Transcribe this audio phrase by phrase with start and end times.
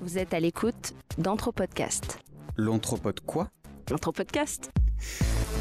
[0.00, 2.18] Vous êtes à l'écoute d'Anthropodcast.
[2.56, 3.48] L'Anthropode quoi?
[3.90, 4.70] L'Anthropodcast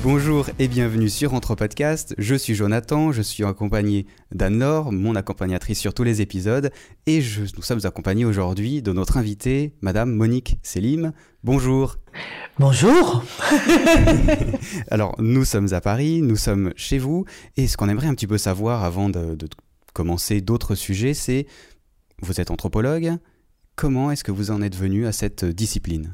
[0.04, 2.14] Bonjour et bienvenue sur Anthropodcast.
[2.18, 6.72] Je suis Jonathan, je suis accompagné d'Anne-Laure, mon accompagnatrice sur tous les épisodes,
[7.06, 11.14] et je- nous sommes accompagnés aujourd'hui de notre invitée, Madame Monique Selim.
[11.44, 11.98] Bonjour.
[12.60, 13.24] Bonjour.
[14.92, 17.26] Alors, nous sommes à Paris, nous sommes chez vous,
[17.56, 19.48] et ce qu'on aimerait un petit peu savoir avant de, de
[19.94, 21.46] commencer d'autres sujets, c'est,
[22.22, 23.14] vous êtes anthropologue,
[23.80, 26.14] comment est-ce que vous en êtes venu à cette discipline?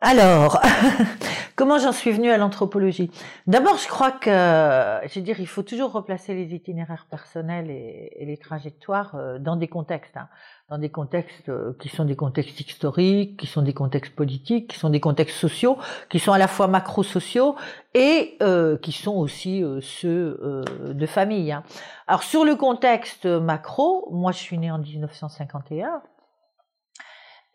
[0.00, 0.62] Alors,
[1.56, 3.10] comment j'en suis venue à l'anthropologie?
[3.46, 8.24] D'abord, je crois que, je veux dire, il faut toujours replacer les itinéraires personnels et,
[8.24, 10.28] les trajectoires euh, dans des contextes, hein.
[10.70, 14.78] dans des contextes euh, qui sont des contextes historiques, qui sont des contextes politiques, qui
[14.78, 15.76] sont des contextes sociaux,
[16.08, 17.56] qui sont à la fois macro-sociaux
[17.92, 21.52] et euh, qui sont aussi euh, ceux euh, de famille.
[21.52, 21.62] hein.
[22.06, 26.00] Alors, sur le contexte macro, moi, je suis née en 1951.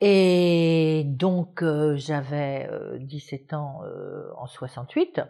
[0.01, 5.21] Et donc, euh, j'avais euh, 17 ans euh, en 68.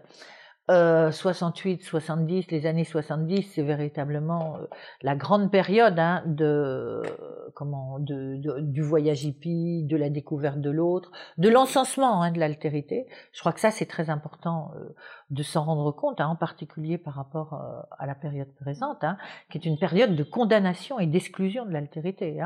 [0.71, 4.67] Euh, 68, 70, les années 70, c'est véritablement euh,
[5.01, 7.01] la grande période hein, de,
[7.55, 13.05] comment, du voyage hippie, de la découverte de l'autre, de l'encensement hein, de l'altérité.
[13.33, 14.95] Je crois que ça, c'est très important euh,
[15.29, 19.17] de s'en rendre compte, hein, en particulier par rapport euh, à la période présente, hein,
[19.49, 22.39] qui est une période de condamnation et d'exclusion de l'altérité.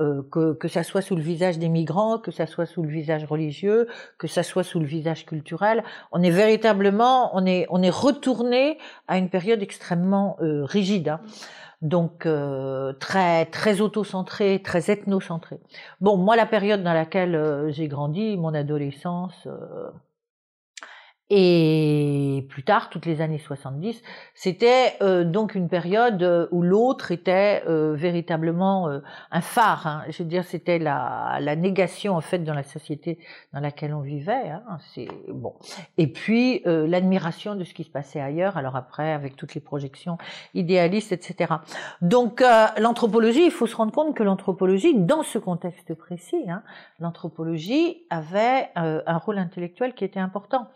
[0.00, 2.88] Euh, que, que ça soit sous le visage des migrants, que ça soit sous le
[2.88, 5.84] visage religieux, que ça soit sous le visage culturel.
[6.10, 11.08] On est véritablement, on est, on est retourné à une période extrêmement euh, rigide.
[11.10, 11.20] hein.
[11.82, 15.60] Donc euh, très très auto-centré, très ethno-centré.
[16.00, 19.90] Bon, moi la période dans laquelle euh, j'ai grandi, mon adolescence euh,
[21.30, 24.02] et plus tard, toutes les années 70,
[24.34, 28.98] c'était euh, donc une période euh, où l'autre était euh, véritablement euh,
[29.30, 29.86] un phare.
[29.86, 30.02] hein.
[30.08, 33.18] Je veux dire, c'était la, la négation en fait dans la société
[33.52, 34.50] dans laquelle on vivait.
[34.50, 34.78] Hein.
[34.92, 35.54] C'est bon.
[35.98, 38.56] Et puis euh, l'admiration de ce qui se passait ailleurs.
[38.56, 40.18] Alors après, avec toutes les projections
[40.54, 41.54] idéalistes, etc.
[42.02, 46.62] Donc euh, l'anthropologie, il faut se rendre compte que l'anthropologie, dans ce contexte précis, hein,
[46.98, 50.68] l'anthropologie avait un rôle intellectuel qui était important.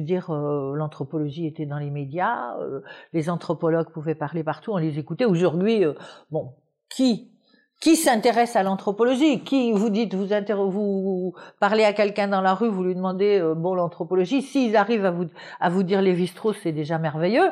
[0.00, 2.80] Veux dire, euh, l'anthropologie était dans les médias, euh,
[3.12, 5.24] les anthropologues pouvaient parler partout, on les écoutait.
[5.24, 5.94] Aujourd'hui, euh,
[6.30, 6.54] bon,
[6.88, 7.30] qui
[7.80, 9.42] qui s'intéresse à l'anthropologie?
[9.42, 13.54] Qui vous dites, vous, vous parlez à quelqu'un dans la rue, vous lui demandez, euh,
[13.54, 15.26] bon, l'anthropologie, s'ils arrivent à vous,
[15.58, 17.50] à vous dire Lévi-Strauss, c'est déjà merveilleux.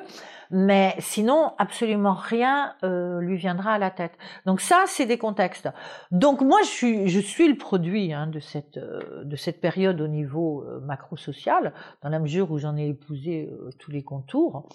[0.51, 4.13] Mais sinon, absolument rien euh, lui viendra à la tête.
[4.47, 5.69] Donc ça, c'est des contextes.
[6.11, 10.01] Donc moi, je suis, je suis le produit hein, de cette euh, de cette période
[10.01, 14.69] au niveau euh, macro-social, dans la mesure où j'en ai épousé tous les contours,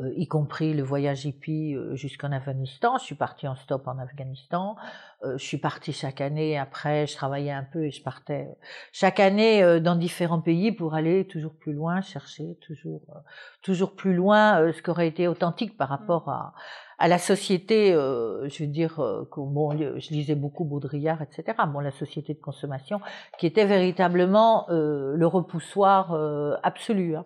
[0.00, 2.98] euh, y compris le voyage hippie euh, jusqu'en Afghanistan.
[2.98, 4.76] Je suis partie en stop en Afghanistan.
[5.22, 6.58] Euh, je suis partie chaque année.
[6.58, 8.48] Après, je travaillais un peu et je partais
[8.92, 13.18] chaque année euh, dans différents pays pour aller toujours plus loin, chercher toujours euh,
[13.62, 16.54] toujours plus loin euh, ce qui aurait été authentique par rapport à
[16.98, 21.58] à la société, euh, je veux dire, euh, que, bon, je lisais beaucoup Baudrillard, etc.
[21.66, 23.00] Bon, la société de consommation,
[23.38, 27.16] qui était véritablement euh, le repoussoir euh, absolu.
[27.16, 27.24] hein.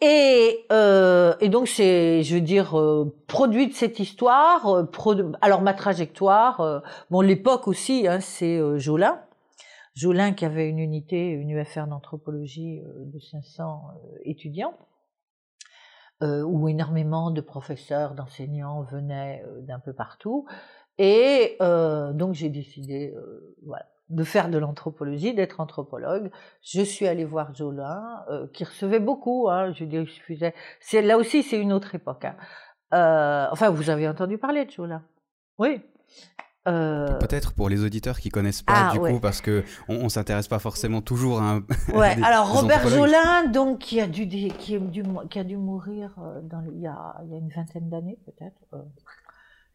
[0.00, 4.66] Et, euh, et donc c'est, je veux dire, euh, produit de cette histoire.
[4.68, 9.22] euh, produ- alors ma trajectoire, euh, bon l'époque aussi, hein, c'est euh, Jolin.
[9.94, 14.74] Jolin qui avait une unité, une UFR d'anthropologie euh, de 500 euh, étudiants
[16.20, 20.46] où énormément de professeurs, d'enseignants venaient d'un peu partout.
[20.96, 23.14] Et donc j'ai décidé
[23.66, 26.30] voilà, de faire de l'anthropologie, d'être anthropologue.
[26.62, 29.48] Je suis allée voir Jolin, euh, qui recevait beaucoup.
[29.48, 30.54] Hein, je suffisait.
[30.80, 32.24] C'est là aussi, c'est une autre époque.
[32.26, 32.36] hein.
[32.92, 35.02] Euh, enfin, vous avez entendu parler de Jolin
[35.58, 35.80] Oui.
[36.66, 39.12] Euh, Peut-être pour les auditeurs qui connaissent pas Ah, du ouais.
[39.12, 41.56] coup, parce que on, on s'intéresse pas forcément toujours à un.
[41.94, 42.86] Ouais, des- alors Robert.
[42.88, 46.80] Jolin, donc qui a dû qui a dû, qui a dû mourir dans le- il
[46.80, 48.82] y a il y a une vingtaine d'années peut-être.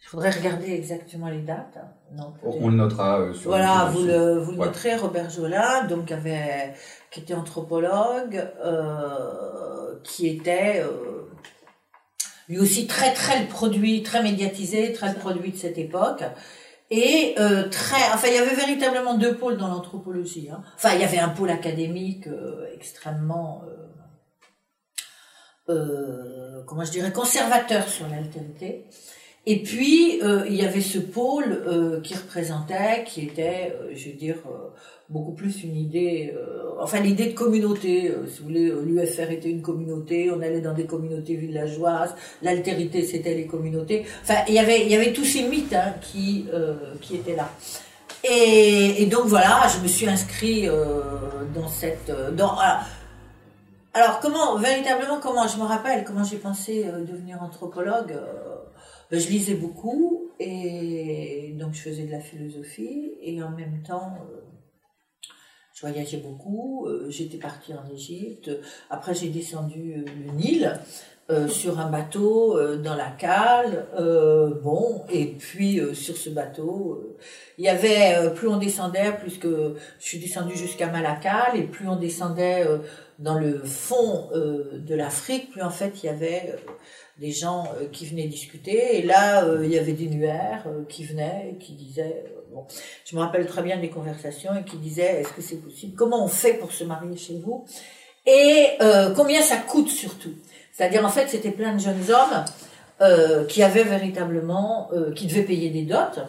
[0.01, 1.77] Il faudrait regarder exactement les dates.
[1.77, 1.90] hein.
[2.16, 6.11] Non, On, le notera euh, sur Voilà, vous le, vous le noterez, Robert Jolin, donc
[6.11, 6.73] avait,
[7.11, 11.29] qui était anthropologue, euh, qui était euh,
[12.47, 16.23] lui aussi très très le produit, très médiatisé, très le produit de cette époque.
[16.91, 20.49] Et euh, très, enfin, il y avait véritablement deux pôles dans l'anthropologie.
[20.49, 20.63] hein.
[20.75, 23.61] Enfin, il y avait un pôle académique euh, extrêmement,
[25.69, 28.87] euh, euh, comment je dirais, conservateur sur l'altérité.
[29.46, 34.09] Et puis, euh, il y avait ce pôle euh, qui représentait, qui était, euh, je
[34.09, 34.36] veux dire,
[35.08, 36.36] beaucoup plus une idée,
[36.80, 40.86] enfin l'idée de communauté, si vous voulez, l'UFR était une communauté, on allait dans des
[40.86, 42.14] communautés villageoises,
[42.44, 45.96] l'altérité c'était les communautés, enfin il y avait, il y avait tous ces mythes hein,
[46.00, 46.46] qui,
[47.02, 47.50] qui étaient là.
[48.24, 50.70] Et, donc voilà, je me suis inscrite
[51.56, 52.12] dans cette...
[52.36, 52.56] Dans,
[53.96, 58.14] alors, comment, véritablement, comment, je me rappelle comment j'ai pensé devenir anthropologue.
[59.11, 64.17] Ben, je lisais beaucoup et donc je faisais de la philosophie et en même temps
[65.79, 68.52] je voyageais beaucoup, euh, j'étais partie en Égypte,
[68.90, 70.78] après j'ai descendu euh, le Nil
[71.29, 73.85] euh, sur un bateau dans la cale,
[74.64, 77.16] bon, et puis sur ce bateau,
[77.58, 81.88] il y avait, plus on descendait, plus que je suis descendue jusqu'à Malakal, et plus
[81.88, 82.66] on descendait
[83.20, 86.55] dans le fond de l'Afrique, plus en fait il y avait
[87.19, 91.57] des gens qui venaient discuter, et là il y avait des nuaires qui venaient, et
[91.57, 92.23] qui disaient
[93.05, 95.95] je me rappelle très bien des conversations et qui disaient est-ce que c'est possible?
[95.95, 97.66] Comment on fait pour se marier chez vous?
[98.25, 100.33] Et euh, combien ça coûte surtout?
[100.73, 102.45] C'est-à-dire en fait c'était plein de jeunes hommes
[103.01, 106.21] euh, qui avaient véritablement, euh, qui devaient payer des dots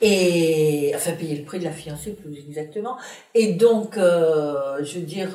[0.00, 2.96] et enfin payer le prix de la fiancée plus exactement.
[3.34, 5.30] Et donc je veux dire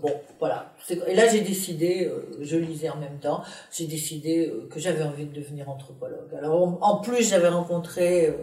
[0.00, 0.72] bon voilà.
[1.06, 2.10] Et là j'ai décidé
[2.40, 6.34] je lisais en même temps j'ai décidé que j'avais envie de devenir anthropologue.
[6.38, 8.34] Alors en plus j'avais rencontré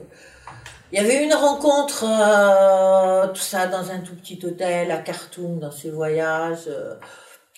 [0.94, 5.58] il y avait une rencontre, euh, tout ça dans un tout petit hôtel à Khartoum,
[5.58, 6.68] dans ses voyages.
[6.68, 6.94] Euh,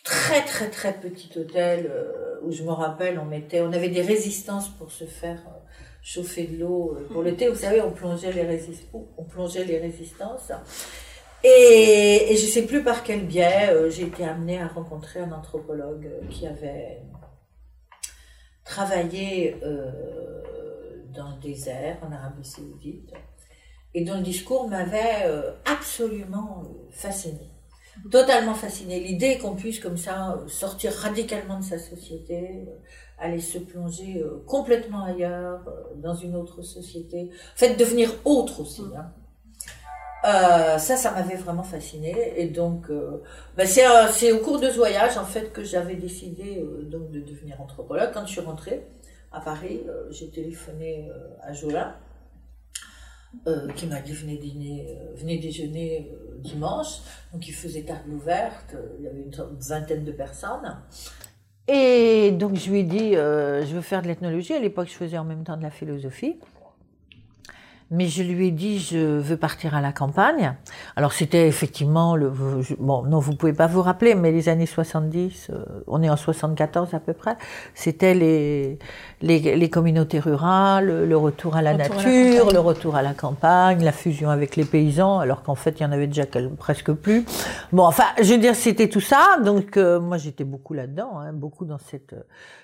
[0.05, 4.03] très très très petit hôtel euh, où je me rappelle, on mettait, on avait des
[4.03, 5.43] résistances pour se faire
[6.05, 7.49] chauffer de l'eau pour l'été.
[7.49, 10.51] Vous savez, on plongeait les résistances, on plongeait les résistances.
[11.43, 16.09] Et, et je sais plus par quel biais, j'ai été amenée à rencontrer un anthropologue
[16.29, 17.01] qui avait
[18.63, 19.55] travaillé
[21.15, 23.13] dans le désert, en Arabie Saoudite,
[23.93, 27.49] et dont le discours m'avait euh, absolument euh, fasciné.
[28.11, 28.99] Totalement fasciné.
[28.99, 32.65] L'idée qu'on puisse comme ça euh, sortir radicalement de sa société,
[33.17, 35.61] aller se plonger complètement ailleurs,
[35.95, 38.83] dans une autre société, en fait devenir autre aussi.
[38.95, 39.11] Hein.
[40.77, 42.33] ça, ça m'avait vraiment fasciné.
[42.35, 42.91] Et donc,
[43.55, 47.61] ben, c'est au cours de ce voyage, en fait, que j'avais décidé donc de devenir
[47.61, 48.11] anthropologue.
[48.13, 48.85] Quand je suis rentrée,
[49.35, 51.99] à Paris, euh, j'ai téléphoné euh, à Jola,
[53.47, 56.09] euh, qui m'a dit venez dîner, venez déjeuner
[56.39, 57.01] dimanche.
[57.33, 60.77] Donc il faisait table ouverte, il y avait une vingtaine de personnes.
[61.67, 64.53] Et donc je lui ai dit, je veux faire de l'ethnologie.
[64.53, 66.35] À l'époque, je faisais en même temps de la philosophie
[67.91, 70.55] mais je lui ai dit je veux partir à la campagne.
[70.95, 72.31] Alors c'était effectivement le
[72.79, 76.17] bon non vous pouvez pas vous rappeler mais les années 70 euh, on est en
[76.17, 77.37] 74 à peu près,
[77.73, 78.79] c'était les,
[79.21, 83.91] les, les communautés rurales, le retour à la nature, le retour à la campagne, la
[83.91, 86.25] fusion avec les paysans alors qu'en fait il y en avait déjà
[86.57, 87.25] presque plus.
[87.71, 91.33] Bon enfin je veux dire c'était tout ça donc euh, moi j'étais beaucoup là-dedans hein,
[91.33, 92.15] beaucoup dans cette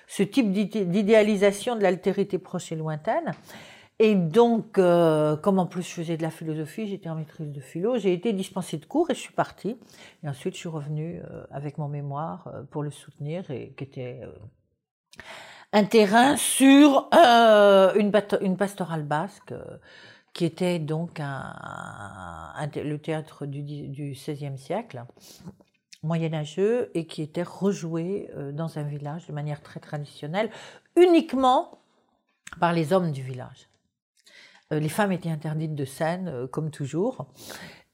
[0.08, 3.32] ce type d'idéalisation de l'altérité proche et lointaine.
[3.98, 7.60] Et donc, euh, comme en plus je faisais de la philosophie, j'étais en maîtrise de
[7.60, 9.76] philo, j'ai été dispensée de cours et je suis partie.
[10.24, 13.84] Et ensuite, je suis revenue euh, avec mon mémoire euh, pour le soutenir, et qui
[13.84, 14.22] était
[15.72, 18.10] un terrain sur une,
[18.56, 19.54] pastorale basque,
[20.32, 25.04] qui était donc le théâtre du, du XVIe siècle
[26.02, 30.50] moyenâgeux et qui était rejoué dans un village de manière très traditionnelle,
[30.96, 31.78] uniquement
[32.58, 33.68] par les hommes du village.
[34.72, 37.26] Euh, les femmes étaient interdites de scène, euh, comme toujours.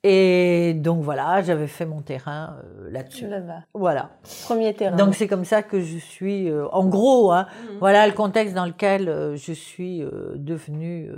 [0.05, 3.27] Et donc voilà, j'avais fait mon terrain euh, là-dessus.
[3.75, 4.13] Voilà.
[4.45, 4.97] Premier terrain.
[4.97, 7.79] Donc c'est comme ça que je suis, en gros, hein, mhm.
[7.81, 9.99] voilà le contexte dans lequel je suis
[10.37, 11.11] devenue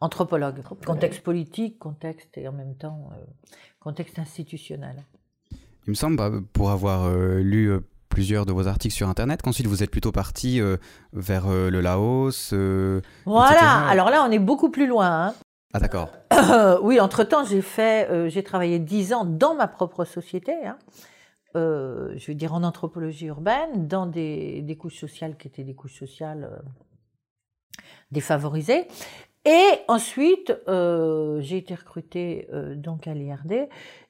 [0.00, 0.60] anthropologue.
[0.84, 3.08] Contexte politique, contexte et en même temps
[3.80, 5.06] contexte institutionnel.
[5.86, 9.82] Il me semble, bah, pour avoir lu plusieurs de vos articles sur Internet, qu'ensuite vous
[9.82, 10.76] êtes plutôt parti euh,
[11.12, 12.50] vers euh, le Laos.
[12.52, 15.28] Euh, voilà, alors là on est beaucoup plus loin.
[15.28, 15.34] Hein.
[15.72, 16.10] Ah d'accord.
[16.82, 20.54] oui, entre-temps j'ai fait, j'ai travaillé dix ans dans ma propre société.
[20.66, 20.78] Hein.
[21.54, 25.98] je veux dire en anthropologie urbaine, dans des, des, couches sociales qui étaient des couches
[25.98, 26.62] sociales
[28.10, 28.86] défavorisées.
[29.46, 33.68] Et ensuite, j'ai été recrutée donc à l'IRD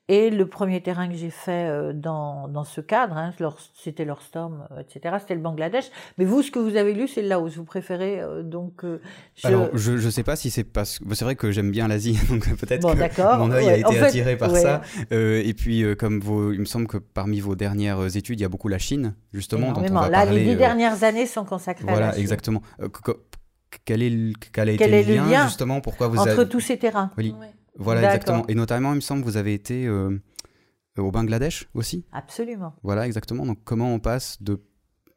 [0.08, 3.32] et le premier terrain que j'ai fait euh, dans, dans ce cadre, hein,
[3.74, 5.86] c'était leur Storm, euh, etc., c'était le Bangladesh.
[6.16, 7.56] Mais vous, ce que vous avez lu, c'est le Laos.
[7.56, 8.82] Vous préférez euh, donc.
[9.34, 9.46] je...
[9.48, 11.12] Alors, je ne sais pas si c'est parce que.
[11.12, 14.56] C'est vrai que j'aime bien l'Asie, donc peut-être que mon œil a été attiré par
[14.56, 14.82] ça.
[15.10, 18.48] et puis, comme vos, il me semble que parmi vos dernières études, il y a
[18.48, 19.72] beaucoup la Chine, justement.
[19.72, 22.20] Dont on va Là, les dix dernières années sont consacrées à la Chine.
[22.20, 22.62] exactement.
[23.84, 27.10] Quel est, quel a été le, lien, justement Pourquoi vous Entre tous ces terrains.
[27.16, 27.34] Oui.
[27.78, 28.46] Voilà, exactement.
[28.48, 30.18] Et notamment, il me semble, vous avez été euh,
[30.98, 32.04] au Bangladesh aussi?
[32.12, 32.74] Absolument.
[32.82, 33.44] Voilà, exactement.
[33.44, 34.60] Donc, comment on passe de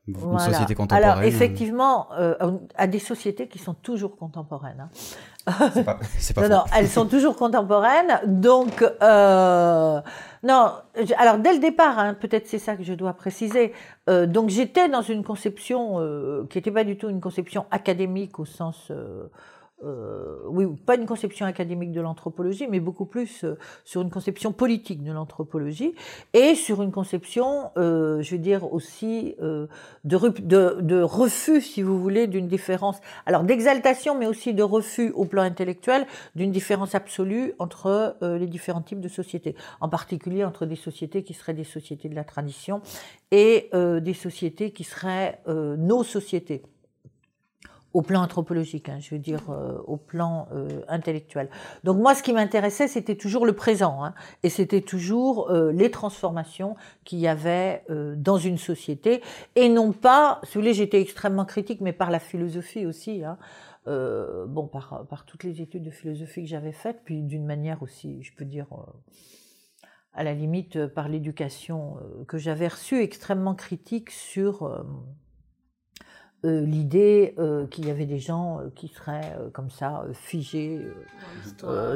[0.09, 0.39] Une Voilà.
[0.45, 1.09] société contemporaine.
[1.11, 2.35] Alors effectivement, euh,
[2.75, 4.87] à des sociétés qui sont toujours contemporaines.
[5.47, 5.69] hein.
[5.71, 5.83] C'est
[6.35, 8.19] pas, Non, non, elles sont toujours contemporaines.
[8.25, 10.01] Donc, euh,
[10.43, 10.71] non,
[11.17, 13.73] alors dès le départ, hein, peut-être c'est ça que je dois préciser.
[14.09, 18.37] euh, donc, j'étais dans une conception euh, qui n'était pas du tout une conception académique
[18.39, 18.91] au sens.
[19.83, 24.51] Euh, oui, pas une conception académique de l'anthropologie, mais beaucoup plus euh, sur une conception
[24.51, 25.93] politique de l'anthropologie
[26.33, 29.67] et sur une conception, euh, je veux dire aussi, euh,
[30.03, 35.11] de, de, de refus, si vous voulez, d'une différence, alors d'exaltation, mais aussi de refus
[35.11, 36.05] au plan intellectuel
[36.35, 41.23] d'une différence absolue entre euh, les différents types de sociétés, en particulier entre des sociétés
[41.23, 42.81] qui seraient des sociétés de la tradition
[43.31, 46.63] et euh, des sociétés qui seraient nos sociétés
[47.99, 51.49] au plan anthropologique, hein, je veux dire euh, au plan euh, intellectuel.
[51.83, 55.91] Donc moi, ce qui m'intéressait, c'était toujours le présent, hein, et c'était toujours euh, les
[55.91, 57.83] transformations qu'il y avait
[58.15, 59.21] dans une société,
[59.57, 63.37] et non pas, si vous voulez, j'étais extrêmement critique, mais par la philosophie aussi, hein,
[63.85, 68.33] bon, par, toutes les études de philosophie que j'avais faites, puis d'une manière aussi, je
[68.33, 68.67] peux dire,
[70.13, 74.85] à la limite, par l'éducation que j'avais reçue, extrêmement critique sur
[76.45, 80.13] euh, l'idée euh, qu'il y avait des gens euh, qui seraient euh, comme ça euh,
[80.13, 80.79] figés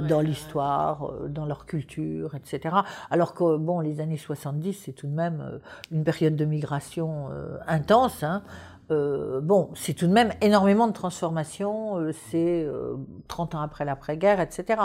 [0.02, 2.76] dans l'histoire, euh, dans leur culture, etc.
[3.10, 5.60] Alors que bon, les années 70, c'est tout de même
[5.92, 8.24] une période de migration euh, intense.
[8.24, 8.44] hein.
[8.92, 11.98] Euh, bon, c'est tout de même énormément de transformations.
[12.00, 12.96] euh, c'est euh,
[13.30, 14.82] 30 ans après l'après-guerre, etc.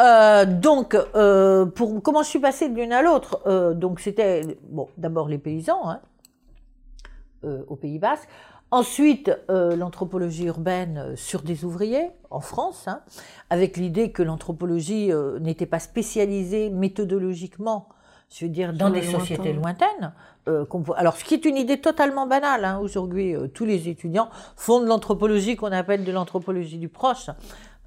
[0.00, 4.58] Euh, donc, euh, pour comment je suis passée de l'une à l'autre euh, Donc, c'était
[4.68, 6.00] bon, d'abord les paysans hein,
[7.44, 8.28] euh, au Pays Basque.
[8.72, 13.00] Ensuite, euh, l'anthropologie urbaine euh, sur des ouvriers en France, hein,
[13.50, 17.88] avec l'idée que l'anthropologie euh, n'était pas spécialisée méthodologiquement,
[18.34, 20.12] je veux dire, dans des sociétés lointaines.
[20.48, 20.64] euh,
[20.96, 22.64] alors, ce qui est une idée totalement banale.
[22.64, 27.28] hein, Aujourd'hui, tous les étudiants font de l'anthropologie qu'on appelle de l'anthropologie du proche.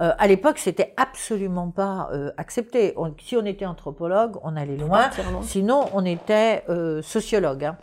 [0.01, 2.93] Euh, à l'époque, c'était absolument pas euh, accepté.
[2.97, 4.99] On- si on était anthropologue, on allait loin.
[5.41, 7.63] Sinon, on était euh, sociologue.
[7.65, 7.77] hein.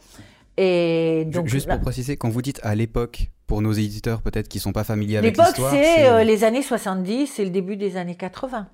[0.58, 4.48] Et donc, Juste là- pour préciser, quand vous dites à l'époque, pour nos éditeurs peut-être
[4.48, 7.76] qui sont pas familiers avec l'époque, l'histoire, c'est euh, les années 70 et le début
[7.76, 8.66] des années 80.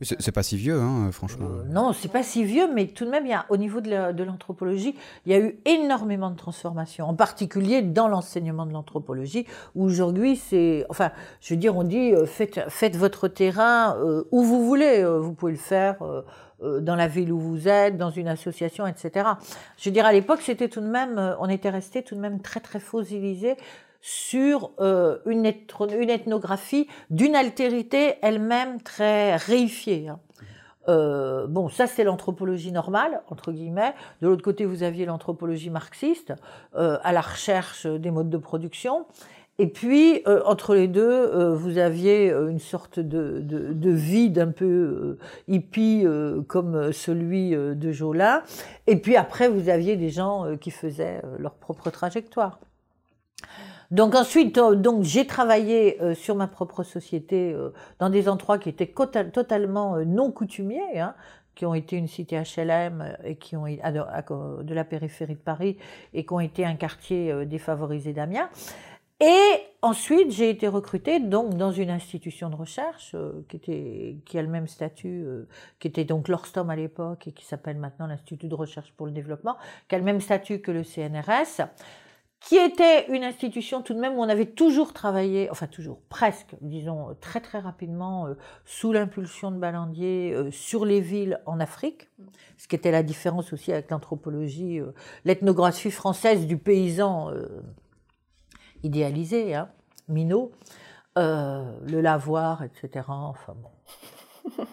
[0.00, 1.46] c'est c'est pas si vieux, hein, franchement.
[1.48, 3.80] Euh, non, c'est pas si vieux, mais tout de même, il y a, au niveau
[3.80, 4.96] de la- de l'anthropologie,
[5.26, 9.46] il y a eu énormément de transformations, en particulier dans l'enseignement de l'anthropologie,
[9.76, 10.84] où aujourd'hui, c'est.
[10.88, 15.04] Enfin, je veux dire, on dit euh, faites, faites votre terrain euh, où vous voulez.
[15.04, 16.22] vous pouvez le faire euh,
[16.80, 19.28] dans la ville où vous êtes, dans une association, etc.
[19.78, 21.18] Je veux dire, à l'époque, c'était tout de même.
[21.18, 23.56] euh, on était resté tout de même très, très fossilisé
[24.00, 30.08] sur euh, une, ethno- une ethnographie d'une altérité elle-même très réifiée.
[30.08, 30.18] hein.
[30.88, 33.94] Euh, bon, ça c'est l'anthropologie normale, entre guillemets.
[34.20, 36.32] De l'autre côté, vous aviez l'anthropologie marxiste,
[36.74, 39.06] euh, à la recherche des modes de production.
[39.62, 43.90] Et puis, euh, entre les deux, euh, vous aviez euh, une sorte de, de, de
[43.90, 46.04] vide un peu hippie
[46.48, 48.42] comme celui de Jolin.
[48.88, 52.58] Et puis après, vous aviez des gens qui faisaient leur propre trajectoire.
[53.92, 57.54] Donc ensuite, donc j'ai travaillé sur ma propre société
[58.00, 58.92] dans des endroits qui étaient
[59.32, 61.14] totalement non coutumiers, hein,
[61.54, 65.76] qui ont été une cité HLM et qui ont de, la périphérie de Paris
[66.14, 68.48] et qui ont été un quartier défavorisé d'Amiens.
[69.22, 74.36] Et ensuite, j'ai été recrutée donc dans une institution de recherche euh, qui était qui
[74.36, 75.46] a le même statut, euh,
[75.78, 79.12] qui était donc l'Orstom à l'époque et qui s'appelle maintenant l'Institut de recherche pour le
[79.12, 79.56] développement,
[79.88, 81.68] qui a le même statut que le CNRS
[82.40, 86.56] qui était une institution tout de même où on avait toujours travaillé, enfin toujours, presque,
[86.60, 88.26] disons, euh, très très rapidement,
[88.64, 92.10] sous l'impulsion de Ballandier, euh, sur les villes en Afrique,
[92.56, 94.80] ce qui était la différence aussi avec l'anthropologie,
[95.24, 97.30] l'ethnographie française du paysan
[98.82, 99.68] idéalisé, hein,
[100.08, 100.52] Minot,
[101.18, 103.04] euh, le lavoir, etc.
[103.08, 103.70] Enfin bon.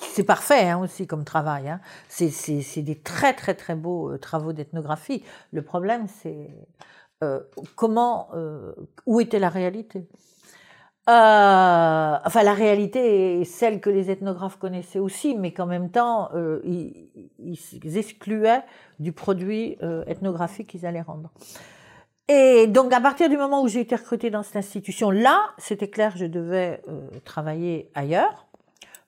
[0.00, 1.68] C'est- parfait hein, aussi comme travail.
[1.68, 1.80] hein.
[2.08, 5.22] C'est- des très très très beaux euh, travaux d'ethnographie.
[5.52, 6.48] Le problème, c'est
[7.24, 7.40] euh,
[7.76, 8.72] comment, euh,
[9.06, 10.08] où était la réalité?
[11.08, 16.28] Euh, Enfin, la réalité est celle que les ethnographes connaissaient aussi, mais qu'en même temps,
[16.34, 17.08] euh, ils,
[17.38, 18.62] ils excluaient
[18.98, 21.30] du produit euh, ethnographique qu'ils allaient rendre.
[22.28, 26.12] Et donc, à partir du moment où j'ai été recrutée dans cette institution-là, c'était clair,
[26.16, 28.48] je devais euh, travailler ailleurs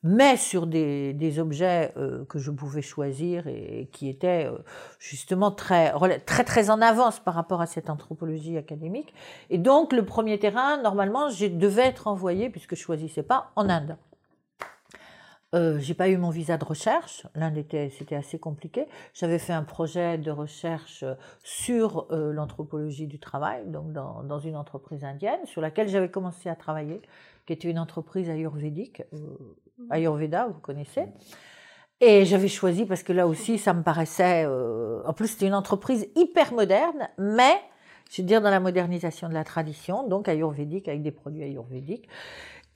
[0.02, 4.58] mais sur des, des objets euh, que je pouvais choisir et, qui étaient euh,
[4.98, 5.92] justement très,
[6.24, 9.12] très, très en avance par rapport à cette anthropologie académique.
[9.50, 13.68] Et donc, le premier terrain, normalement, je devais être envoyé, puisque je choisissais pas, en
[13.68, 13.96] Inde.
[15.54, 17.26] Euh, j'ai pas eu mon visa de recherche.
[17.34, 18.86] L'Inde était, c'était assez compliqué.
[19.14, 21.04] J'avais fait un projet de recherche
[21.42, 26.48] sur euh, l'anthropologie du travail, donc dans, dans, une entreprise indienne, sur laquelle j'avais commencé
[26.48, 27.02] à travailler,
[27.46, 29.18] qui était une entreprise ayurvédique, euh,
[29.90, 31.06] Ayurveda, vous connaissez.
[32.00, 34.44] Et j'avais choisi parce que là aussi, ça me paraissait.
[34.46, 37.60] Euh, en plus, c'était une entreprise hyper moderne, mais
[38.10, 42.08] je veux dire dans la modernisation de la tradition, donc ayurvédique avec des produits ayurvédiques.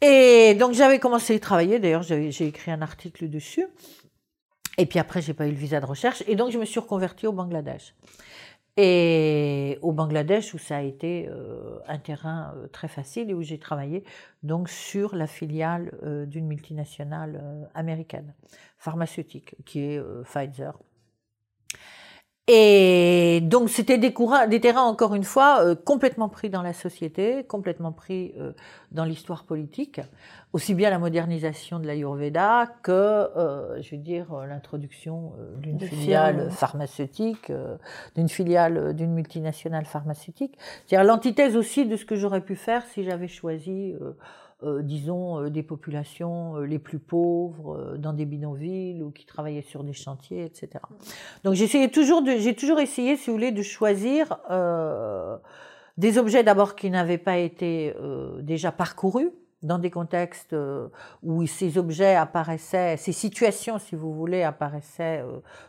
[0.06, 3.66] Et donc j'avais commencé à y travailler, d'ailleurs j'ai écrit un article dessus.
[4.76, 6.22] Et puis après, j'ai pas eu le visa de recherche.
[6.26, 7.94] Et donc je me suis reconvertie au Bangladesh.
[8.76, 13.40] Et au Bangladesh, où ça a été euh, un terrain euh, très facile et où
[13.40, 14.04] j'ai travaillé
[14.42, 18.34] donc sur la filiale euh, d'une multinationale américaine
[18.76, 20.78] pharmaceutique qui est Pfizer.
[22.46, 24.14] Et donc c'était des,
[24.48, 28.52] des, terrains, encore une fois, euh, complètement pris dans la société, complètement pris euh,
[28.92, 30.02] dans l'histoire politique,
[30.52, 37.50] aussi bien la modernisation de l'Ayurveda que, euh, je veux dire, l'introduction d'une filiale pharmaceutique,
[38.14, 40.58] d'une filiale d'une multinationale pharmaceutique.
[40.86, 43.94] C'est-à-dire l'antithèse aussi de ce que j'aurais pu faire si j'avais choisi
[44.62, 49.62] euh, disons, euh, des populations euh, les plus pauvres dans des bidonvilles ou qui travaillaient
[49.62, 50.82] sur des chantiers, etc.
[51.42, 54.38] Donc j'essayais toujours j'ai toujours essayé, si vous voulez, de choisir
[55.98, 57.94] des objets d'abord qui n'avaient pas été
[58.40, 59.30] déjà parcourus
[59.62, 60.54] dans des contextes
[61.22, 65.24] où ces objets apparaissaient, ces situations, si vous voulez, apparaissaient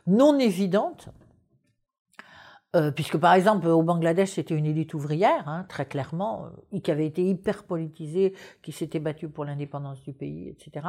[0.08, 1.10] non évidentes.
[2.76, 6.92] Euh, puisque par exemple au Bangladesh c'était une élite ouvrière, hein, très clairement, euh, qui
[6.92, 10.86] avait été hyper politisée, qui s'était battue pour l'indépendance du pays, etc.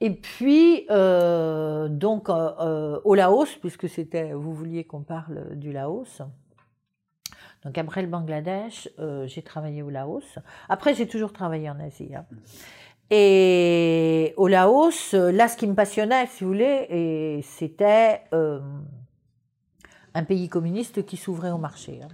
[0.00, 6.22] Et puis euh, donc au Laos, puisque c'était, vous vouliez qu'on parle du Laos.
[7.64, 8.88] Donc après le Bangladesh,
[9.26, 10.38] j'ai travaillé au Laos.
[10.68, 12.14] Après j'ai toujours travaillé en Asie.
[12.14, 12.26] Hein.
[13.10, 18.22] Et au Laos, là ce qui me passionnait, si vous voulez, c'était
[20.14, 22.00] un pays communiste qui s'ouvrait au marché.
[22.02, 22.08] Hein.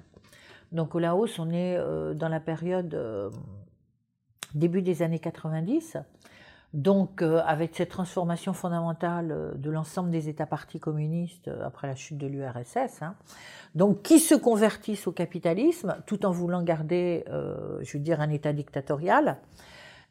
[0.72, 3.30] Donc au Laos, on est euh, dans la période euh,
[4.54, 5.98] début des années 90.
[6.72, 12.18] Donc, euh, avec cette transformation fondamentale de l'ensemble des États partis communistes après la chute
[12.18, 13.14] de l'URSS, hein,
[13.76, 18.52] donc qui se convertissent au capitalisme tout en voulant garder, je veux dire, un État
[18.52, 19.36] dictatorial,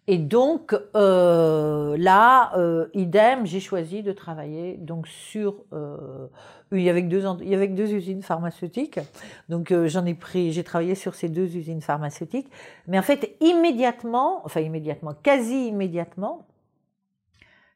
[0.08, 5.64] et donc euh, là, euh, idem, j'ai choisi de travailler donc sur.
[5.72, 6.28] Euh,
[6.74, 9.00] il y avait deux il y avait deux usines pharmaceutiques,
[9.48, 12.48] donc euh, j'en ai pris, j'ai travaillé sur ces deux usines pharmaceutiques.
[12.88, 16.48] Mais en fait, immédiatement, enfin immédiatement, quasi immédiatement,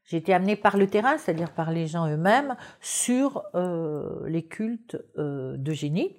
[0.04, 3.44] j'ai été amenée par le terrain, c'est-à-dire par les gens eux-mêmes, sur
[4.26, 6.16] les cultes de génie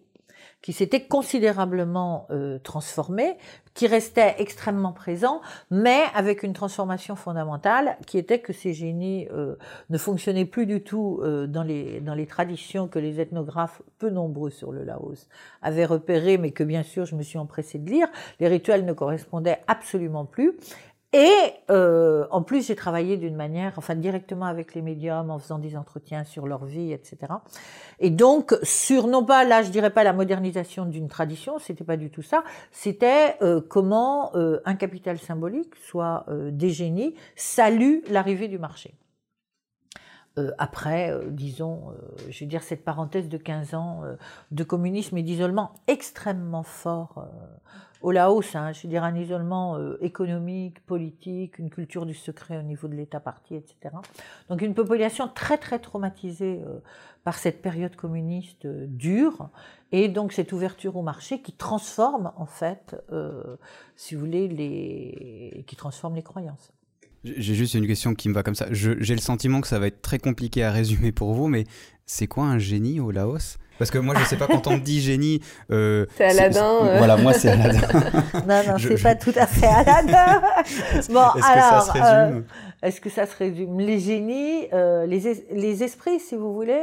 [0.61, 3.37] qui s'était considérablement euh, transformé,
[3.73, 5.41] qui restait extrêmement présent,
[5.71, 9.55] mais avec une transformation fondamentale qui était que ces génies euh,
[9.89, 14.09] ne fonctionnaient plus du tout euh, dans, les, dans les traditions que les ethnographes, peu
[14.09, 15.27] nombreux sur le Laos,
[15.61, 18.07] avaient repérées, mais que bien sûr je me suis empressée de lire.
[18.41, 20.53] Les rituels ne correspondaient absolument plus.
[21.11, 21.33] Et
[21.71, 25.75] euh, en plus, j'ai travaillé d'une manière, enfin directement avec les médiums, en faisant des
[25.75, 27.33] entretiens sur leur vie, etc.
[27.99, 31.97] Et donc, sur non pas, là, je dirais pas la modernisation d'une tradition, c'était pas
[31.97, 32.43] du tout ça.
[32.71, 38.93] C'était euh, comment euh, un capital symbolique, soit euh, des génies, salue l'arrivée du marché.
[40.37, 41.85] Euh, après, euh, disons,
[42.29, 44.03] je veux dire, cette parenthèse de 15 ans
[44.51, 47.25] de communisme et d'isolement extrêmement fort
[48.01, 52.57] au Laos, hein, je veux dire un isolement euh, économique, politique, une culture du secret
[52.57, 53.95] au niveau de l'État parti, etc.
[54.49, 56.79] Donc une population très très traumatisée euh,
[57.23, 59.49] par cette période communiste euh, dure,
[59.91, 62.95] et donc cette ouverture au marché qui transforme en fait,
[63.95, 65.63] si vous voulez, les...
[65.65, 66.71] qui transforme les croyances.
[67.23, 68.67] J'ai juste une question qui me va comme ça.
[68.71, 71.65] J'ai le sentiment que ça va être très compliqué à résumer pour vous, mais
[72.05, 73.57] c'est quoi un génie au Laos?
[73.79, 75.39] Parce que moi, je sais pas quand on me dit génie.
[75.71, 76.79] Euh, c'est Aladdin.
[76.83, 76.97] Euh.
[76.97, 77.79] Voilà, moi, c'est Aladdin.
[78.45, 80.41] non, non, c'est pas tout à fait Aladdin.
[81.09, 81.79] bon, est-ce alors.
[81.79, 82.41] Que ça se résume euh,
[82.81, 86.81] est-ce que ça se résume Les génies, euh, les, les, esprits, si vous voulez,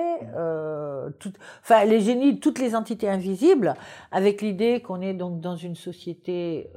[1.18, 1.32] tout,
[1.62, 3.74] enfin, les génies, toutes les entités invisibles,
[4.12, 6.70] avec l'idée qu'on est donc dans une société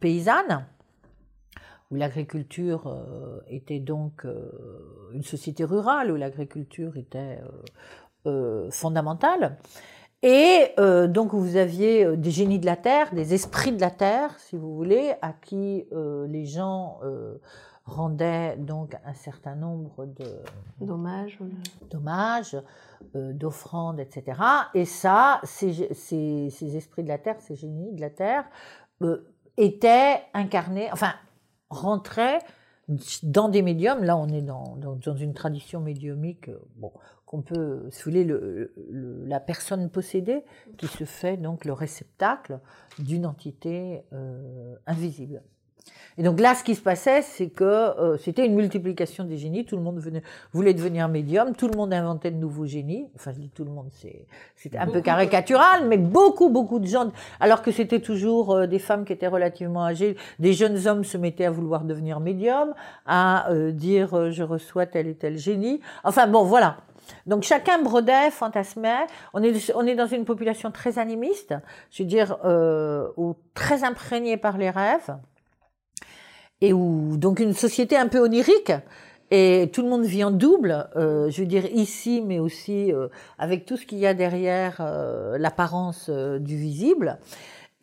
[0.00, 0.66] paysanne
[1.90, 2.94] où l'agriculture
[3.48, 4.26] était donc
[5.14, 7.38] une société rurale, où l'agriculture était
[8.70, 9.56] fondamentale.
[10.22, 13.90] Et euh, donc vous aviez euh, des génies de la terre, des esprits de la
[13.90, 17.00] terre, si vous voulez, à qui les gens
[17.84, 20.26] rendaient donc un certain nombre de
[20.80, 21.38] dommages,
[21.90, 22.56] dommages
[23.14, 24.40] d'offrandes, etc.
[24.74, 28.44] Et ça, ces, ces, ces, esprits de la terre, ces génies de la terre,
[29.56, 31.14] étaient incarnés, enfin
[31.70, 32.40] rentraient
[33.22, 34.04] dans des médiums.
[34.04, 36.92] Là, on est dans, dans, une tradition médiumique, euh, bon,
[37.26, 38.72] qu'on peut soulever le,
[39.26, 40.42] la personne possédée
[40.78, 42.60] qui se fait donc le réceptacle
[42.98, 45.42] d'une entité euh, invisible.
[46.18, 49.66] Et donc là, ce qui se passait, c'est que euh, c'était une multiplication des génies.
[49.66, 51.54] Tout le monde venait, voulait devenir médium.
[51.54, 53.06] Tout le monde inventait de nouveaux génies.
[53.16, 56.86] Enfin, je dis tout le monde, c'est c'était un peu caricatural, mais beaucoup, beaucoup de
[56.86, 57.12] gens.
[57.38, 61.18] Alors que c'était toujours euh, des femmes qui étaient relativement âgées, des jeunes hommes se
[61.18, 62.72] mettaient à vouloir devenir médium,
[63.04, 65.80] à euh, dire je reçois tel et tel génie.
[66.02, 66.78] Enfin bon, voilà.
[67.26, 69.06] Donc chacun brodait, fantasmait.
[69.34, 71.54] On est, on est dans une population très animiste,
[71.90, 72.36] je veux dire,
[73.16, 75.16] ou très imprégnée par les rêves
[76.60, 78.72] et où donc une société un peu onirique
[79.30, 83.08] et tout le monde vit en double, euh, je veux dire ici, mais aussi euh,
[83.38, 87.18] avec tout ce qu'il y a derrière euh, l'apparence euh, du visible.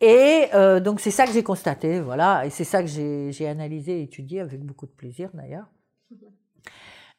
[0.00, 4.00] Et euh, donc c'est ça que j'ai constaté, voilà, et c'est ça que j'ai analysé
[4.00, 5.66] et étudié avec beaucoup de plaisir d'ailleurs.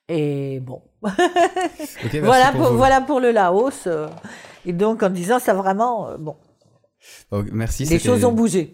[0.08, 3.88] Et bon, voilà, pour, voilà pour le Laos.
[4.66, 6.36] et donc en disant ça vraiment, bon,
[7.32, 7.86] oh, merci.
[7.86, 8.74] Les choses ont bougé.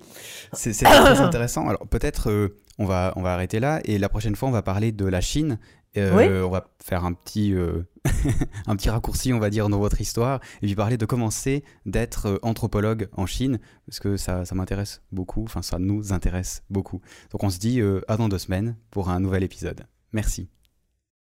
[0.54, 0.88] C'est très
[1.22, 1.68] intéressant.
[1.70, 4.92] Alors peut-être on va, on va arrêter là et la prochaine fois on va parler
[4.92, 5.58] de la Chine.
[5.98, 7.86] Euh, on va faire un petit, euh,
[8.68, 12.28] un petit raccourci, on va dire, dans votre histoire, et puis parler de commencer d'être
[12.28, 17.02] euh, anthropologue en Chine, parce que ça, ça m'intéresse beaucoup, enfin ça nous intéresse beaucoup.
[17.32, 19.86] Donc on se dit à dans deux semaines pour un nouvel épisode.
[20.14, 20.50] Merci.